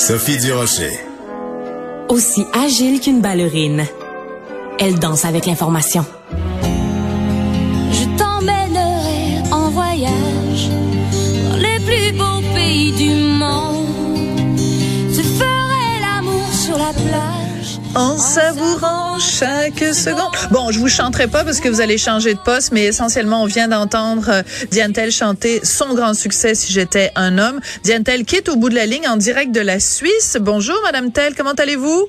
Sophie 0.00 0.38
Durocher. 0.38 0.98
Aussi 2.08 2.46
agile 2.54 3.00
qu'une 3.00 3.20
ballerine, 3.20 3.84
elle 4.78 4.98
danse 4.98 5.26
avec 5.26 5.44
l'information. 5.44 6.06
Je 7.92 8.04
t'emmènerai 8.16 9.52
en 9.52 9.68
voyage 9.68 10.70
dans 11.50 11.56
les 11.58 11.78
plus 11.84 12.12
beaux 12.16 12.40
pays 12.54 12.92
du 12.92 13.10
monde. 13.14 14.58
Je 15.10 15.20
ferai 15.20 16.00
l'amour 16.00 16.48
sur 16.50 16.78
la 16.78 16.92
plage. 16.94 17.78
En 17.94 18.16
savourant 18.16 18.99
chaque 19.20 19.84
seconde. 19.94 20.32
Bon, 20.50 20.72
je 20.72 20.78
vous 20.78 20.88
chanterai 20.88 21.26
pas 21.26 21.44
parce 21.44 21.60
que 21.60 21.68
vous 21.68 21.80
allez 21.80 21.98
changer 21.98 22.34
de 22.34 22.38
poste, 22.38 22.72
mais 22.72 22.84
essentiellement, 22.84 23.42
on 23.42 23.46
vient 23.46 23.68
d'entendre 23.68 24.28
euh, 24.30 24.42
Diane 24.70 24.92
Tell 24.92 25.12
chanter 25.12 25.60
son 25.62 25.94
grand 25.94 26.14
succès 26.14 26.54
Si 26.54 26.72
j'étais 26.72 27.12
un 27.16 27.36
homme. 27.38 27.60
Diane 27.84 28.02
Tell 28.02 28.24
quitte 28.24 28.48
au 28.48 28.56
bout 28.56 28.70
de 28.70 28.74
la 28.74 28.86
ligne 28.86 29.06
en 29.06 29.16
direct 29.16 29.52
de 29.52 29.60
la 29.60 29.78
Suisse. 29.78 30.38
Bonjour, 30.40 30.76
Madame 30.82 31.12
Tell, 31.12 31.34
comment 31.34 31.52
allez-vous? 31.52 32.08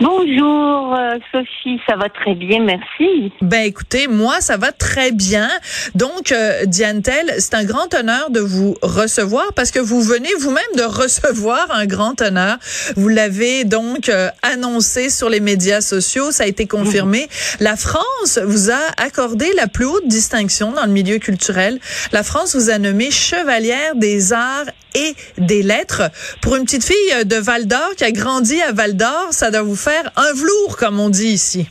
Bonjour 0.00 0.94
euh, 0.94 1.18
Sophie, 1.30 1.78
ça 1.88 1.96
va 1.96 2.08
très 2.08 2.34
bien, 2.34 2.60
merci. 2.60 3.32
Ben 3.40 3.64
écoutez, 3.64 4.08
moi 4.08 4.40
ça 4.40 4.56
va 4.56 4.72
très 4.72 5.12
bien. 5.12 5.48
Donc 5.94 6.32
euh, 6.32 6.64
Diane 6.66 7.02
Tell, 7.02 7.34
c'est 7.38 7.54
un 7.54 7.64
grand 7.64 7.94
honneur 7.94 8.30
de 8.30 8.40
vous 8.40 8.76
recevoir 8.82 9.52
parce 9.54 9.70
que 9.70 9.78
vous 9.78 10.02
venez 10.02 10.30
vous-même 10.40 10.64
de 10.76 10.82
recevoir 11.02 11.68
un 11.70 11.86
grand 11.86 12.20
honneur. 12.20 12.58
Vous 12.96 13.08
l'avez 13.08 13.64
donc 13.64 14.08
euh, 14.08 14.28
annoncé 14.42 15.08
sur 15.08 15.28
les 15.28 15.40
médias 15.40 15.80
sociaux, 15.80 16.32
ça 16.32 16.44
a 16.44 16.46
été 16.46 16.66
confirmé. 16.66 17.28
La 17.60 17.76
France 17.76 18.40
vous 18.44 18.70
a 18.70 18.80
accordé 18.96 19.46
la 19.56 19.68
plus 19.68 19.84
haute 19.84 20.08
distinction 20.08 20.72
dans 20.72 20.84
le 20.84 20.92
milieu 20.92 21.18
culturel. 21.18 21.78
La 22.12 22.22
France 22.22 22.56
vous 22.56 22.70
a 22.70 22.78
nommé 22.78 23.10
chevalière 23.10 23.94
des 23.94 24.32
arts 24.32 24.66
et 24.94 25.14
des 25.38 25.62
lettres. 25.62 26.02
Pour 26.40 26.56
une 26.56 26.64
petite 26.64 26.84
fille 26.84 27.24
de 27.24 27.36
Val 27.36 27.66
d'Or 27.66 27.94
qui 27.96 28.04
a 28.04 28.12
grandi 28.12 28.60
à 28.62 28.72
Val 28.72 28.96
d'Or, 28.96 29.28
ça 29.30 29.50
doit 29.50 29.62
vous 29.62 29.76
faire 29.76 30.10
un 30.16 30.32
velours, 30.34 30.76
comme 30.76 31.00
on 31.00 31.10
dit 31.10 31.28
ici. 31.28 31.68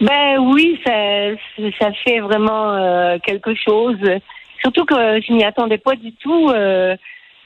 Ben 0.00 0.38
oui, 0.38 0.80
ça, 0.86 0.92
ça 1.78 1.90
fait 2.04 2.20
vraiment 2.20 2.72
euh, 2.72 3.18
quelque 3.22 3.54
chose. 3.54 3.98
Surtout 4.62 4.84
que 4.84 4.94
je 4.94 5.32
m'y 5.32 5.44
attendais 5.44 5.78
pas 5.78 5.94
du 5.96 6.12
tout. 6.14 6.50
Euh, 6.50 6.96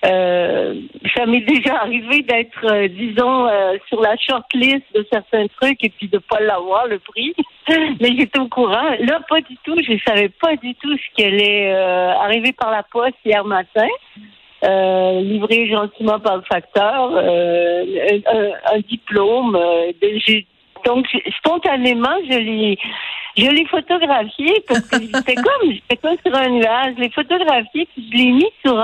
euh, 0.05 0.75
ça 1.17 1.25
m'est 1.27 1.41
déjà 1.41 1.77
arrivé 1.77 2.23
d'être, 2.23 2.65
euh, 2.65 2.89
disons, 2.89 3.47
euh, 3.47 3.77
sur 3.89 4.01
la 4.03 4.17
shortlist 4.17 4.83
de 4.95 5.07
certains 5.11 5.47
trucs 5.61 5.83
et 5.83 5.89
puis 5.89 6.09
de 6.09 6.19
pas 6.19 6.41
l'avoir 6.41 6.87
le 6.87 6.99
prix. 6.99 7.35
Mais 7.69 8.15
j'étais 8.19 8.39
au 8.39 8.49
courant. 8.49 8.91
Là, 9.01 9.21
pas 9.29 9.41
du 9.41 9.57
tout. 9.65 9.77
Je 9.77 9.97
savais 10.07 10.29
pas 10.29 10.57
du 10.57 10.75
tout 10.75 10.95
ce 10.97 11.15
qui 11.15 11.25
allait 11.25 11.73
arriver 11.73 12.53
par 12.53 12.71
la 12.71 12.83
poste 12.83 13.17
hier 13.25 13.45
matin. 13.45 13.89
livré 14.63 15.69
gentiment 15.69 16.19
par 16.21 16.37
le 16.37 16.43
facteur, 16.43 17.17
un, 17.17 18.77
un, 18.77 18.81
diplôme. 18.81 19.59
donc 20.85 21.07
spontanément, 21.39 22.17
je 22.31 22.39
l'ai, 22.39 22.79
je 23.39 23.51
l'ai 23.51 23.67
photographié 23.67 24.53
parce 24.69 24.87
que 24.89 25.01
j'étais 25.01 25.35
comme, 25.35 25.71
j'étais 25.71 25.97
comme 25.97 26.17
sur 26.25 26.35
un 26.35 26.49
nuage. 26.49 26.95
Je 26.97 27.03
l'ai 27.03 27.11
photographié 27.11 27.89
puis 27.95 28.11
je 28.11 28.17
l'ai 28.19 28.33
mis 28.33 28.51
sur 28.65 28.79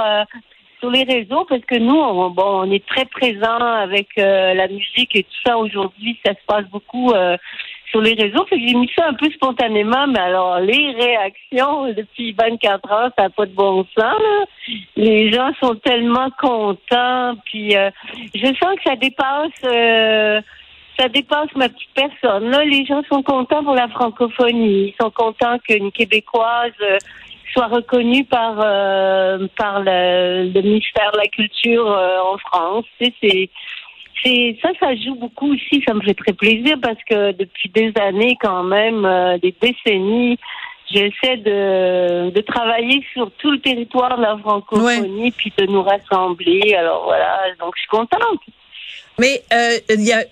sur 0.80 0.90
les 0.90 1.04
réseaux 1.04 1.44
parce 1.48 1.64
que 1.64 1.76
nous, 1.76 1.94
on, 1.94 2.30
bon, 2.30 2.66
on 2.66 2.70
est 2.70 2.84
très 2.86 3.04
présent 3.04 3.58
avec 3.58 4.08
euh, 4.18 4.54
la 4.54 4.66
musique 4.66 5.14
et 5.14 5.22
tout 5.22 5.38
ça. 5.46 5.56
Aujourd'hui, 5.56 6.18
ça 6.24 6.32
se 6.32 6.44
passe 6.46 6.64
beaucoup 6.70 7.12
euh, 7.12 7.36
sur 7.90 8.00
les 8.00 8.14
réseaux. 8.14 8.44
Fait 8.46 8.56
que 8.56 8.66
j'ai 8.66 8.74
mis 8.74 8.90
ça 8.96 9.06
un 9.08 9.14
peu 9.14 9.30
spontanément, 9.30 10.06
mais 10.06 10.18
alors 10.18 10.58
les 10.60 10.90
réactions 10.92 11.92
depuis 11.92 12.32
24 12.32 12.92
heures, 12.92 13.10
ça 13.16 13.24
n'a 13.24 13.30
pas 13.30 13.46
de 13.46 13.52
bon 13.52 13.86
sens. 13.96 14.46
Les 14.96 15.30
gens 15.30 15.52
sont 15.62 15.74
tellement 15.76 16.30
contents, 16.40 17.34
puis 17.44 17.76
euh, 17.76 17.90
je 18.34 18.46
sens 18.46 18.74
que 18.76 18.82
ça 18.84 18.96
dépasse. 18.96 20.42
ça 20.98 21.08
dépasse 21.08 21.54
ma 21.56 21.68
petite 21.68 21.94
personne. 21.94 22.50
Là, 22.50 22.64
les 22.64 22.84
gens 22.86 23.02
sont 23.10 23.22
contents 23.22 23.62
pour 23.62 23.74
la 23.74 23.88
francophonie. 23.88 24.88
Ils 24.88 24.94
sont 25.00 25.10
contents 25.10 25.58
qu'une 25.58 25.92
Québécoise 25.92 26.72
soit 27.52 27.66
reconnu 27.66 28.24
par 28.24 28.56
euh, 28.58 29.46
par 29.56 29.80
le, 29.80 30.52
le, 30.52 30.62
ministère 30.62 31.10
de 31.12 31.18
la 31.18 31.26
Culture 31.26 31.90
euh, 31.90 32.18
en 32.20 32.38
France. 32.38 32.84
C'est 33.00 33.50
c'est 34.22 34.58
ça, 34.62 34.68
ça 34.78 34.94
joue 34.96 35.14
beaucoup 35.14 35.52
aussi. 35.54 35.82
Ça 35.86 35.94
me 35.94 36.02
fait 36.02 36.14
très 36.14 36.32
plaisir 36.32 36.76
parce 36.82 37.02
que 37.08 37.32
depuis 37.32 37.70
des 37.70 37.92
années, 38.00 38.36
quand 38.40 38.62
même, 38.64 39.04
euh, 39.06 39.38
des 39.38 39.54
décennies, 39.60 40.38
j'essaie 40.90 41.38
de, 41.38 42.30
de 42.30 42.40
travailler 42.42 43.02
sur 43.12 43.30
tout 43.38 43.50
le 43.50 43.60
territoire 43.60 44.16
de 44.18 44.22
la 44.22 44.36
francophonie 44.38 45.30
puis 45.30 45.52
de 45.56 45.66
nous 45.66 45.82
rassembler. 45.82 46.74
Alors 46.74 47.04
voilà, 47.04 47.38
donc 47.58 47.74
je 47.76 47.80
suis 47.80 47.88
contente. 47.88 48.40
Mais 49.20 49.44
euh, 49.52 49.78
il 49.90 50.02
y 50.02 50.14
a 50.14 50.24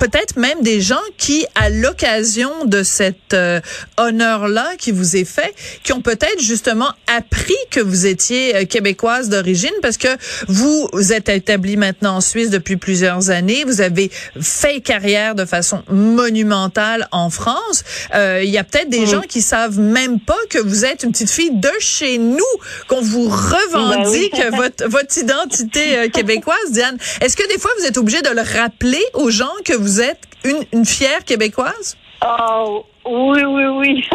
peut-être 0.00 0.36
même 0.36 0.62
des 0.62 0.80
gens 0.80 1.02
qui, 1.18 1.44
à 1.54 1.68
l'occasion 1.68 2.64
de 2.64 2.82
cet 2.82 3.34
euh, 3.34 3.60
honneur-là 3.98 4.70
qui 4.78 4.90
vous 4.90 5.16
est 5.16 5.26
fait, 5.26 5.54
qui 5.84 5.92
ont 5.92 6.00
peut-être 6.00 6.40
justement 6.40 6.88
appris 7.14 7.54
que 7.70 7.78
vous 7.78 8.06
étiez 8.06 8.56
euh, 8.56 8.64
québécoise 8.64 9.28
d'origine, 9.28 9.74
parce 9.82 9.98
que 9.98 10.08
vous, 10.48 10.88
vous 10.94 11.12
êtes 11.12 11.28
établie 11.28 11.76
maintenant 11.76 12.16
en 12.16 12.20
Suisse 12.22 12.48
depuis 12.48 12.78
plusieurs 12.78 13.28
années, 13.28 13.64
vous 13.64 13.82
avez 13.82 14.10
fait 14.40 14.80
carrière 14.80 15.34
de 15.34 15.44
façon 15.44 15.82
monumentale 15.90 17.08
en 17.12 17.28
France. 17.28 17.84
Il 18.14 18.48
y 18.48 18.56
a 18.56 18.64
peut-être 18.64 18.88
des 18.88 19.06
gens 19.06 19.20
qui 19.20 19.42
savent 19.42 19.78
même 19.78 20.20
pas 20.20 20.38
que 20.48 20.58
vous 20.58 20.86
êtes 20.86 21.02
une 21.02 21.12
petite 21.12 21.30
fille 21.30 21.54
de 21.54 21.70
chez 21.80 22.16
nous, 22.16 22.40
qu'on 22.88 23.02
vous 23.02 23.28
ben 23.28 23.34
revendique 23.34 24.40
votre, 24.56 24.88
votre 24.88 25.18
identité 25.18 26.10
québécoise, 26.10 26.70
Diane. 26.70 26.96
Est-ce 27.20 27.36
que 27.36 27.46
des 27.48 27.58
fois 27.58 27.70
vous 27.78 27.84
êtes 27.84 27.98
obligée 27.98 28.21
de 28.22 28.30
le 28.30 28.60
rappeler 28.60 29.02
aux 29.14 29.30
gens 29.30 29.54
que 29.64 29.76
vous 29.76 30.00
êtes 30.00 30.20
une, 30.44 30.84
fière 30.84 31.24
québécoise? 31.24 31.96
Oh, 32.24 32.84
oui, 33.04 33.42
oui, 33.44 33.64
oui. 33.64 34.08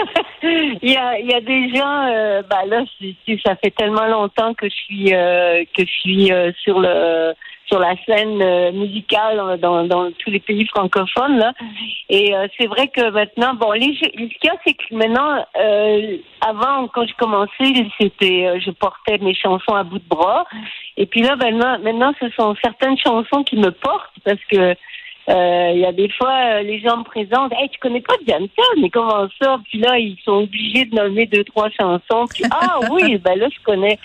il, 0.82 0.92
y 0.92 0.96
a, 0.96 1.20
il 1.20 1.30
y 1.30 1.34
a 1.34 1.42
des 1.42 1.70
gens, 1.76 2.08
euh, 2.08 2.42
bah 2.50 2.66
là, 2.66 2.84
ça 3.46 3.56
fait 3.58 3.72
tellement 3.72 4.08
longtemps 4.08 4.54
que 4.54 4.70
je 4.70 4.76
suis, 4.76 5.14
euh, 5.14 5.64
que 5.76 5.84
je 5.86 5.92
suis 5.92 6.32
euh, 6.32 6.52
sur 6.64 6.80
le 6.80 7.34
sur 7.68 7.80
la 7.80 7.96
scène 8.06 8.42
euh, 8.42 8.72
musicale 8.72 9.60
dans, 9.60 9.84
dans 9.86 10.12
tous 10.12 10.30
les 10.30 10.40
pays 10.40 10.66
francophones 10.68 11.38
là. 11.38 11.54
Et 12.10 12.34
euh, 12.34 12.48
c'est 12.58 12.68
vrai 12.68 12.88
que 12.88 13.10
maintenant, 13.10 13.54
bon, 13.54 13.72
les, 13.72 13.94
ce 13.96 14.10
qu'il 14.10 14.30
y 14.44 14.50
a, 14.50 14.56
c'est 14.66 14.74
que 14.74 14.96
maintenant, 14.96 15.46
euh, 15.60 16.18
avant, 16.42 16.88
quand 16.88 17.06
je 17.06 17.14
commençais, 17.16 17.86
c'était, 18.00 18.60
je 18.60 18.72
portais 18.72 19.18
mes 19.20 19.36
chansons 19.36 19.76
à 19.76 19.84
bout 19.84 20.00
de 20.00 20.08
bras. 20.08 20.46
Et 20.96 21.06
puis 21.06 21.22
là, 21.22 21.36
maintenant, 21.36 21.78
maintenant, 21.80 22.14
ce 22.20 22.30
sont 22.32 22.56
certaines 22.64 22.98
chansons 22.98 23.44
qui 23.44 23.58
me 23.58 23.72
portent 23.72 24.14
parce 24.24 24.44
que 24.50 24.76
il 25.30 25.80
y 25.80 25.86
a 25.86 25.92
des 25.92 26.10
fois, 26.10 26.62
les 26.62 26.80
gens 26.80 26.98
me 26.98 27.04
présentent, 27.04 27.52
hey, 27.52 27.68
tu 27.70 27.80
connais 27.80 28.00
pas 28.00 28.14
Diane 28.26 28.48
mais 28.80 28.90
comment 28.90 29.28
ça? 29.42 29.60
Puis 29.66 29.80
là, 29.80 30.00
ils 30.00 30.18
sont 30.24 30.44
obligés 30.44 30.86
de 30.86 30.96
nommer 30.96 31.26
deux, 31.26 31.44
trois 31.44 31.70
chansons. 31.70 32.26
Puis, 32.34 32.46
ah 32.50 32.80
oui, 32.92 33.18
ben 33.24 33.38
là, 33.38 33.48
je 33.52 33.62
connais. 33.64 34.00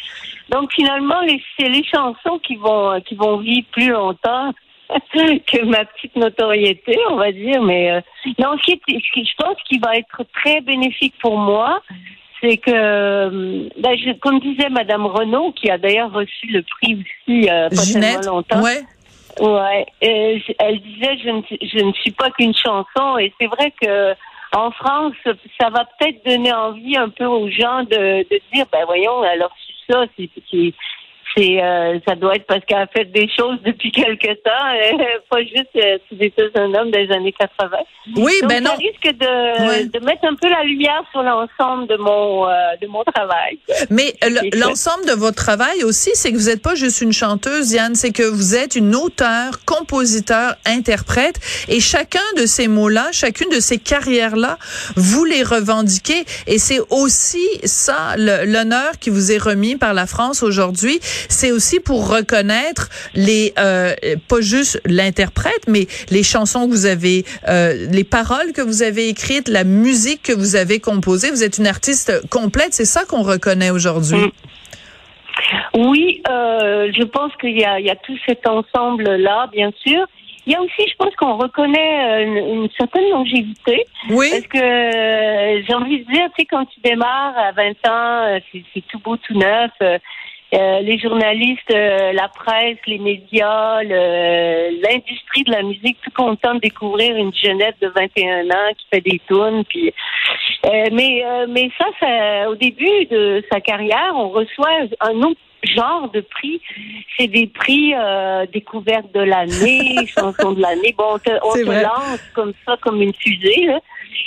Donc 0.53 0.73
finalement, 0.73 1.21
c'est 1.59 1.69
les 1.69 1.85
chansons 1.85 2.39
qui 2.47 2.57
vont 2.57 3.01
qui 3.01 3.15
vont 3.15 3.39
vivre 3.39 3.67
plus 3.73 3.91
longtemps 3.91 4.53
que 5.15 5.65
ma 5.65 5.85
petite 5.87 6.15
notoriété, 6.17 6.97
on 7.11 7.17
va 7.17 7.33
dire. 7.33 7.63
Mais 7.63 7.91
euh, 7.93 8.01
non, 8.39 8.57
ce 8.59 8.73
qui, 8.73 8.81
je 8.89 9.33
pense 9.39 9.57
qui 9.69 9.79
va 9.79 9.97
être 9.97 10.23
très 10.35 10.61
bénéfique 10.61 11.15
pour 11.21 11.39
moi, 11.39 11.81
c'est 12.43 12.57
que, 12.59 12.71
euh, 12.71 13.69
ben, 13.79 13.97
je- 13.97 14.19
comme 14.19 14.41
disait 14.41 14.69
Madame 14.69 15.07
Renaud, 15.07 15.53
qui 15.53 15.71
a 15.71 15.79
d'ailleurs 15.79 16.13
reçu 16.13 16.47
le 16.49 16.63
prix 16.63 16.95
aussi 16.97 17.49
euh, 17.49 17.69
pas 17.71 17.77
Ginette, 17.83 18.21
tellement 18.21 18.37
longtemps. 18.37 18.63
ouais. 18.63 18.83
Ouais, 19.41 19.87
euh, 20.05 20.39
elle 20.59 20.79
disait 20.81 21.17
je 21.25 21.31
ne, 21.31 21.43
suis- 21.45 21.59
je 21.63 21.83
ne 21.83 21.93
suis 21.95 22.11
pas 22.11 22.31
qu'une 22.33 22.55
chanson 22.55 23.17
et 23.17 23.33
c'est 23.41 23.47
vrai 23.47 23.73
que 23.81 24.13
en 24.55 24.71
France, 24.73 25.15
ça 25.59 25.71
va 25.71 25.87
peut-être 25.99 26.23
donner 26.27 26.53
envie 26.53 26.99
un 26.99 27.09
peu 27.09 27.25
aux 27.25 27.49
gens 27.49 27.83
de, 27.85 28.29
de 28.31 28.41
dire 28.53 28.67
ben 28.71 28.85
voyons, 28.85 29.25
elle 29.25 29.41
a 29.41 29.47
reçu 29.47 29.62
ça, 29.91 30.07
c'est 30.17 30.31
c'est 30.51 30.75
c'est, 31.35 31.63
euh, 31.63 31.99
ça 32.07 32.15
doit 32.15 32.37
être 32.37 32.47
parce 32.47 32.65
qu'elle 32.65 32.79
a 32.79 32.87
fait 32.87 33.05
des 33.07 33.29
choses 33.37 33.59
depuis 33.65 33.91
quelque 33.93 34.35
temps, 34.43 34.51
euh, 35.01 35.19
pas 35.31 35.41
juste 35.43 35.71
euh, 35.77 35.99
si 36.09 36.19
j'étais 36.21 36.49
un 36.55 36.75
homme 36.75 36.91
des 36.91 37.11
années 37.11 37.33
80. 37.33 37.77
Oui, 38.17 38.33
Donc, 38.41 38.51
ben 38.51 38.65
ça 38.65 38.71
non. 38.71 38.77
risque 38.77 39.19
de, 39.19 39.99
de 39.99 40.05
mettre 40.05 40.25
un 40.25 40.35
peu 40.35 40.49
la 40.49 40.63
lumière 40.65 41.03
sur 41.13 41.23
l'ensemble 41.23 41.87
de 41.89 41.97
mon 41.97 42.49
euh, 42.49 42.77
de 42.81 42.87
mon 42.87 43.03
travail. 43.05 43.59
Mais 43.91 44.15
euh, 44.25 44.51
l'ensemble 44.55 45.07
de 45.07 45.13
votre 45.13 45.37
travail 45.37 45.85
aussi, 45.85 46.11
c'est 46.15 46.33
que 46.33 46.37
vous 46.37 46.47
n'êtes 46.47 46.63
pas 46.63 46.75
juste 46.75 47.01
une 47.01 47.13
chanteuse, 47.13 47.69
Diane, 47.69 47.95
c'est 47.95 48.13
que 48.13 48.23
vous 48.23 48.55
êtes 48.55 48.75
une 48.75 48.95
auteure, 48.95 49.65
compositeur, 49.65 50.57
interprète, 50.67 51.39
et 51.69 51.81
chacun 51.81 52.21
de 52.37 52.47
ces 52.47 52.69
mots-là, 52.69 53.09
chacune 53.13 53.49
de 53.51 53.61
ces 53.61 53.79
carrières-là, 53.79 54.59
vous 54.97 55.25
les 55.25 55.43
revendiquez, 55.43 56.25
et 56.47 56.59
c'est 56.59 56.81
aussi 56.91 57.47
ça 57.65 58.17
l'honneur 58.17 58.99
qui 59.01 59.11
vous 59.11 59.33
est 59.33 59.39
remis 59.39 59.77
par 59.77 59.95
la 59.95 60.07
France 60.07 60.43
aujourd'hui. 60.43 61.01
C'est 61.29 61.53
aussi 61.53 61.81
pour 61.81 62.09
reconnaître 62.09 62.89
les, 63.15 63.53
euh, 63.59 63.95
pas 64.29 64.41
juste 64.41 64.81
l'interprète, 64.87 65.63
mais 65.69 65.87
les 66.11 66.23
chansons 66.23 66.67
que 66.67 66.71
vous 66.73 66.87
avez, 66.87 67.25
euh, 67.49 67.87
les 67.91 68.05
paroles 68.05 68.53
que 68.53 68.63
vous 68.63 68.83
avez 68.83 69.09
écrites, 69.09 69.49
la 69.49 69.65
musique 69.65 70.23
que 70.23 70.33
vous 70.33 70.57
avez 70.57 70.81
composée. 70.81 71.31
Vous 71.31 71.43
êtes 71.45 71.59
une 71.59 71.67
artiste 71.67 72.13
complète. 72.31 72.73
C'est 72.75 72.85
ça 72.85 73.05
qu'on 73.05 73.23
reconnaît 73.23 73.71
aujourd'hui. 73.71 74.19
Mm. 74.19 74.31
Oui, 75.75 76.23
euh, 76.31 76.91
je 76.97 77.05
pense 77.05 77.33
qu'il 77.41 77.59
y 77.59 77.65
a, 77.65 77.81
il 77.81 77.87
y 77.87 77.91
a 77.91 77.97
tout 77.97 78.17
cet 78.27 78.47
ensemble-là, 78.47 79.49
bien 79.53 79.71
sûr. 79.85 80.07
Il 80.45 80.53
y 80.53 80.57
a 80.57 80.61
aussi, 80.61 80.89
je 80.89 80.97
pense 80.99 81.15
qu'on 81.17 81.37
reconnaît 81.37 82.05
euh, 82.05 82.25
une, 82.25 82.63
une 82.63 82.69
certaine 82.77 83.09
longévité. 83.11 83.87
Oui. 84.11 84.29
Parce 84.31 84.47
que 84.49 84.59
euh, 84.59 85.63
j'ai 85.67 85.75
envie 85.75 86.01
de 86.05 86.13
dire, 86.13 86.27
tu 86.37 86.43
sais, 86.43 86.47
quand 86.51 86.65
tu 86.67 86.81
démarres 86.81 87.39
à 87.39 87.53
20 87.53 87.71
ans, 87.89 88.27
euh, 88.27 88.41
c'est 88.51 88.63
c'est 88.75 88.83
tout 88.89 88.99
beau, 88.99 89.17
tout 89.17 89.35
neuf. 89.35 89.71
euh, 89.83 89.99
euh, 90.55 90.81
les 90.81 90.99
journalistes, 90.99 91.71
euh, 91.71 92.13
la 92.13 92.29
presse, 92.29 92.77
les 92.87 92.99
médias, 92.99 93.83
l'industrie 93.83 95.45
de 95.45 95.51
la 95.51 95.63
musique, 95.63 95.97
tout 96.03 96.11
content 96.15 96.55
de 96.55 96.61
découvrir 96.61 97.17
une 97.17 97.33
jeunette 97.35 97.77
de 97.81 97.89
21 97.89 98.51
ans 98.51 98.73
qui 98.77 98.87
fait 98.93 99.01
des 99.01 99.21
tunes. 99.27 99.65
Puis, 99.69 99.93
euh, 100.67 100.89
mais, 100.93 101.25
euh, 101.25 101.47
mais 101.49 101.71
ça, 101.79 101.87
ça, 101.99 102.51
au 102.51 102.55
début 102.55 103.07
de 103.07 103.43
sa 103.51 103.61
carrière, 103.61 104.13
on 104.15 104.29
reçoit 104.29 104.69
un 105.01 105.23
autre 105.23 105.41
genre 105.63 106.11
de 106.11 106.21
prix. 106.21 106.61
C'est 107.19 107.29
des 107.29 107.47
prix 107.47 107.95
euh, 107.95 108.47
découvertes 108.53 109.13
de 109.13 109.21
l'année, 109.21 110.07
chansons 110.07 110.53
de 110.53 110.61
l'année. 110.61 110.95
Bon, 110.97 111.15
on 111.15 111.19
te, 111.19 111.31
on 111.43 111.53
te 111.53 111.83
lance 111.83 112.23
comme 112.35 112.53
ça, 112.67 112.77
comme 112.81 113.01
une 113.01 113.15
fusée. 113.15 113.67
Là. 113.67 113.81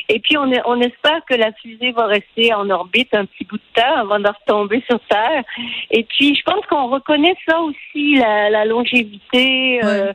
Et 0.10 0.20
puis, 0.20 0.38
on, 0.38 0.52
on 0.66 0.82
espère 0.82 1.24
que 1.28 1.36
la 1.36 1.52
fusée 1.54 1.92
va 1.92 2.06
rester 2.06 2.54
en 2.54 2.70
orbite 2.70 3.14
un 3.14 3.26
petit 3.26 3.44
bout 3.46 3.58
de 3.58 3.82
temps 3.82 3.96
avant 3.96 4.20
de 4.20 4.28
retomber 4.28 4.84
sur 4.90 5.00
Terre. 5.10 5.44
Et 5.92 6.04
puis, 6.04 6.36
je 6.36 6.44
pense 6.44 6.66
qu'on 6.68 6.88
reconnaît 6.88 7.36
ça 7.48 7.60
aussi, 7.62 8.16
la, 8.16 8.50
la 8.50 8.66
longévité, 8.66 9.80
euh, 9.84 10.14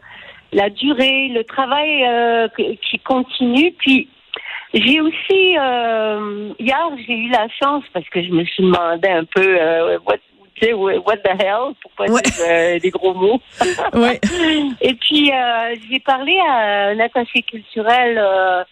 la 0.53 0.71
durée, 0.71 1.29
le 1.29 1.45
travail 1.45 2.05
euh, 2.05 2.49
qui 2.57 2.99
continue. 3.01 3.73
Puis, 3.79 4.09
j'ai 4.73 5.01
aussi, 5.01 5.59
euh, 5.59 6.53
hier, 6.61 6.91
j'ai 7.07 7.15
eu 7.15 7.29
la 7.31 7.49
chance, 7.61 7.83
parce 7.93 8.09
que 8.09 8.23
je 8.23 8.31
me 8.31 8.45
suis 8.45 8.63
demandé 8.63 9.09
un 9.09 9.25
peu, 9.25 9.57
euh, 9.61 9.99
tu 10.61 10.67
sais, 10.67 10.73
what 10.75 11.17
the 11.19 11.43
hell, 11.43 11.75
pour 11.83 11.91
pas 11.93 12.05
Ouais. 12.13 12.21
dire 12.23 12.45
euh, 12.49 12.79
des 12.79 12.91
gros 12.91 13.15
mots. 13.15 13.41
Ouais. 13.95 14.21
Et 14.81 14.95
puis, 14.95 15.31
euh, 15.33 15.75
j'ai 15.91 16.01
parlé 16.01 16.37
à 16.49 16.89
un 16.89 16.99
attaché 17.01 17.43
culturel 17.43 18.19
euh, 18.19 18.63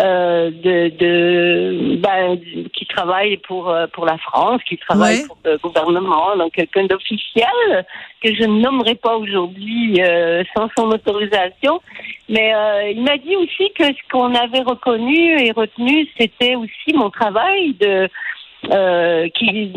euh, 0.00 0.50
de, 0.50 0.88
de 0.96 1.96
ben, 1.96 2.36
qui 2.72 2.84
travaille 2.86 3.36
pour 3.38 3.72
pour 3.92 4.06
la 4.06 4.18
France, 4.18 4.60
qui 4.68 4.76
travaille 4.78 5.18
Ouais. 5.20 5.26
pour 5.26 5.38
le 5.44 5.56
gouvernement, 5.58 6.36
donc 6.36 6.52
quelqu'un 6.52 6.86
d'officiel 6.86 7.84
que 8.22 8.34
je 8.34 8.42
ne 8.42 8.60
nommerai 8.60 8.96
pas 8.96 9.16
aujourd'hui 9.16 10.00
sans 10.56 10.68
son 10.76 10.86
autorisation. 10.90 11.80
Mais 12.28 12.52
il 12.92 13.02
m'a 13.02 13.18
dit 13.18 13.36
aussi 13.36 13.70
que 13.78 13.84
ce 13.84 14.02
qu'on 14.10 14.34
avait 14.34 14.62
reconnu 14.62 15.40
et 15.40 15.52
retenu, 15.52 16.08
c'était 16.18 16.56
aussi 16.56 16.92
mon 16.94 17.10
travail 17.10 17.74
de 17.74 18.08
euh, 18.72 19.28
qui 19.30 19.72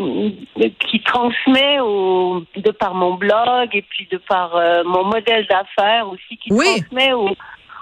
qui 0.90 1.00
transmet 1.02 1.80
au, 1.80 2.42
de 2.56 2.70
par 2.70 2.94
mon 2.94 3.14
blog 3.14 3.68
et 3.74 3.82
puis 3.82 4.06
de 4.10 4.18
par 4.18 4.56
euh, 4.56 4.82
mon 4.84 5.04
modèle 5.04 5.46
d'affaires 5.48 6.08
aussi 6.08 6.36
qui 6.38 6.52
Oui. 6.52 6.64
transmet 6.80 7.12
aux, 7.12 7.34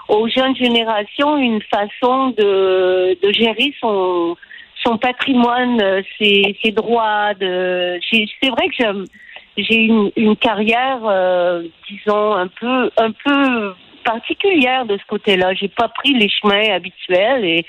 aux 0.09 0.27
jeunes 0.27 0.55
générations 0.55 1.37
une 1.37 1.61
façon 1.63 2.29
de, 2.37 3.17
de 3.21 3.31
gérer 3.31 3.73
son 3.79 4.35
son 4.85 4.97
patrimoine, 4.97 5.81
euh, 5.81 6.01
ses, 6.17 6.55
ses 6.63 6.71
droits. 6.71 7.33
De, 7.33 7.99
c'est 8.11 8.49
vrai 8.49 8.67
que 8.69 8.75
j'aime- 8.79 9.05
j'ai 9.57 9.75
une, 9.85 10.11
une 10.15 10.35
carrière, 10.35 10.99
euh, 11.03 11.63
disons 11.89 12.33
un 12.35 12.47
peu 12.47 12.91
un 12.97 13.11
peu 13.11 13.73
particulière 14.05 14.85
de 14.85 14.97
ce 14.97 15.05
côté-là. 15.07 15.53
J'ai 15.55 15.67
pas 15.67 15.87
pris 15.89 16.13
les 16.13 16.29
chemins 16.29 16.69
habituels 16.75 17.43
et 17.43 17.65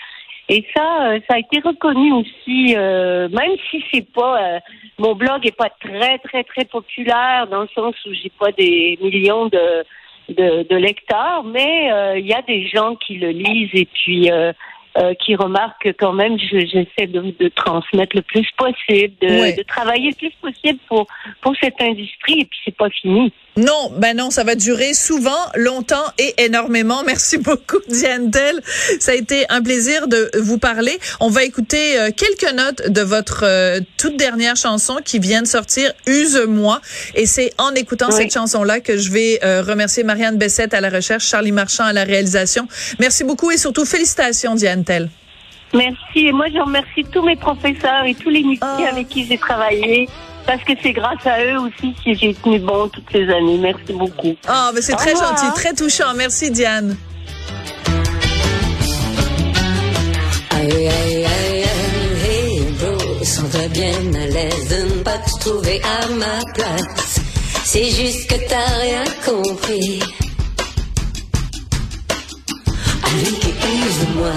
et 0.48 0.64
ça, 0.74 1.10
euh, 1.10 1.20
ça 1.28 1.36
a 1.36 1.38
été 1.38 1.60
reconnu 1.60 2.12
aussi, 2.12 2.74
euh, 2.74 3.28
même 3.28 3.52
si 3.70 3.84
c'est 3.92 4.10
pas 4.12 4.42
euh, 4.42 4.60
mon 4.98 5.14
blog 5.14 5.46
est 5.46 5.56
pas 5.56 5.70
très 5.80 6.18
très 6.18 6.42
très 6.44 6.64
populaire 6.64 7.46
dans 7.50 7.62
le 7.62 7.68
sens 7.74 7.94
où 8.06 8.14
j'ai 8.14 8.32
pas 8.38 8.50
des 8.52 8.98
millions 9.02 9.46
de 9.46 9.84
de, 10.30 10.62
de 10.68 10.76
lecteurs, 10.76 11.44
mais 11.44 11.90
euh, 11.92 12.18
il 12.18 12.26
y 12.26 12.34
a 12.34 12.42
des 12.42 12.66
gens 12.68 12.96
qui 12.96 13.16
le 13.16 13.30
lisent 13.30 13.74
et 13.74 13.86
puis 13.86 14.30
euh, 14.98 15.14
qui 15.14 15.34
remarquent 15.36 15.92
quand 15.98 16.12
même. 16.12 16.38
je- 16.38 16.58
J'essaie 16.66 17.06
de, 17.06 17.20
de 17.38 17.48
transmettre 17.48 18.14
le 18.16 18.22
plus 18.22 18.46
possible, 18.56 19.14
de, 19.22 19.28
Ouais. 19.40 19.52
de 19.54 19.62
travailler 19.62 20.10
le 20.10 20.16
plus 20.16 20.32
possible 20.42 20.78
pour 20.88 21.06
pour 21.40 21.54
cette 21.62 21.80
industrie 21.80 22.40
et 22.40 22.44
puis 22.44 22.58
c'est 22.64 22.76
pas 22.76 22.90
fini. 22.90 23.32
Non, 23.56 23.90
ben 23.96 24.16
non, 24.16 24.30
ça 24.30 24.44
va 24.44 24.54
durer 24.54 24.94
souvent, 24.94 25.30
longtemps 25.56 26.04
et 26.18 26.32
énormément. 26.44 27.02
Merci 27.04 27.38
beaucoup, 27.48 27.78
Diane 27.88 28.30
Tell. 28.30 28.60
Ça 29.00 29.12
a 29.12 29.14
été 29.14 29.46
un 29.48 29.62
plaisir 29.62 30.06
de 30.06 30.30
vous 30.38 30.58
parler. 30.58 30.96
On 31.20 31.28
va 31.28 31.42
écouter 31.44 31.98
euh, 31.98 32.10
quelques 32.16 32.52
notes 32.54 32.88
de 32.90 33.00
votre 33.00 33.42
euh, 33.44 33.80
toute 33.96 34.16
dernière 34.16 34.54
chanson 34.54 34.98
qui 35.04 35.18
vient 35.18 35.42
de 35.42 35.46
sortir, 35.48 35.92
Use-moi. 36.06 36.80
Et 37.14 37.26
c'est 37.26 37.52
en 37.58 37.74
écoutant 37.74 38.06
Oui. 38.10 38.14
cette 38.16 38.32
chanson-là 38.32 38.80
que 38.80 38.96
je 38.96 39.10
vais 39.10 39.40
euh, 39.44 39.62
remercier 39.62 40.04
Marianne 40.04 40.38
Bessette 40.38 40.72
à 40.74 40.80
la 40.80 40.90
recherche, 40.90 41.24
Charlie 41.26 41.52
Marchand 41.52 41.84
à 41.84 41.92
la 41.92 42.04
réalisation. 42.04 42.68
Merci 43.00 43.24
beaucoup 43.24 43.50
et 43.50 43.56
surtout 43.56 43.84
félicitations, 43.84 44.54
Diane 44.54 44.84
Merci. 45.74 46.26
Et 46.28 46.32
moi, 46.32 46.46
je 46.52 46.58
remercie 46.60 47.04
tous 47.12 47.22
mes 47.22 47.36
professeurs 47.36 48.04
et 48.06 48.14
tous 48.14 48.30
les 48.30 48.42
musiciens 48.42 48.86
Oh. 48.90 48.92
avec 48.92 49.08
qui 49.08 49.26
j'ai 49.26 49.38
travaillé. 49.38 50.08
Parce 50.46 50.62
que 50.64 50.72
c'est 50.82 50.92
grâce 50.92 51.26
à 51.26 51.44
eux 51.44 51.58
aussi 51.60 51.92
que 52.02 52.14
j'ai 52.14 52.32
tenu 52.32 52.58
bon 52.60 52.88
toutes 52.88 53.04
ces 53.12 53.28
années. 53.28 53.58
Merci 53.58 53.92
beaucoup. 53.92 54.34
Ah, 54.46 54.70
mais 54.74 54.80
c'est 54.80 54.94
très 54.96 55.12
revoir. 55.12 55.36
gentil, 55.36 55.52
très 55.54 55.74
touchant. 55.74 56.14
Merci, 56.16 56.50
Diane. 56.50 56.96
Aïe, 60.56 60.72
aïe, 60.72 60.88
aïe, 60.88 61.26
aïe, 61.26 61.64
hey 62.24 62.60
bro, 62.80 63.22
sens-toi 63.24 63.68
bien 63.68 63.92
à 63.92 64.26
l'aise 64.26 64.68
de 64.70 64.96
ne 64.98 65.02
pas 65.02 65.18
te 65.18 65.38
trouver 65.40 65.80
à 65.84 66.08
ma 66.14 66.52
place. 66.54 67.20
C'est 67.64 67.84
juste 67.90 68.28
que 68.30 68.48
t'as 68.48 68.80
rien 68.80 69.04
compris. 69.26 70.00
Allez, 73.04 73.86
use-moi. 73.86 74.32